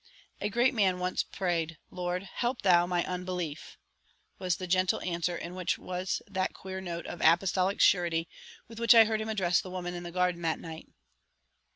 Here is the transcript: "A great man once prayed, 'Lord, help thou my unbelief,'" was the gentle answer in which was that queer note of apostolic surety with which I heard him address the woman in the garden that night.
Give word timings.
"A 0.39 0.49
great 0.49 0.73
man 0.73 0.97
once 0.97 1.21
prayed, 1.21 1.77
'Lord, 1.91 2.23
help 2.23 2.63
thou 2.63 2.87
my 2.87 3.05
unbelief,'" 3.05 3.77
was 4.39 4.57
the 4.57 4.65
gentle 4.65 4.99
answer 5.01 5.37
in 5.37 5.53
which 5.53 5.77
was 5.77 6.23
that 6.25 6.55
queer 6.55 6.81
note 6.81 7.05
of 7.05 7.21
apostolic 7.23 7.79
surety 7.79 8.27
with 8.67 8.79
which 8.79 8.95
I 8.95 9.05
heard 9.05 9.21
him 9.21 9.29
address 9.29 9.61
the 9.61 9.69
woman 9.69 9.93
in 9.93 10.01
the 10.01 10.09
garden 10.11 10.41
that 10.41 10.57
night. 10.59 10.89